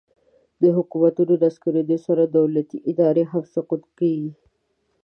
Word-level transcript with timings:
د 0.61 0.63
حکومتونو 0.77 1.33
نسکورېدو 1.43 1.97
سره 2.05 2.23
دولتي 2.37 2.77
ادارې 2.91 3.23
هم 3.31 3.43
سقوط 3.53 3.83
کیږي 3.99 4.31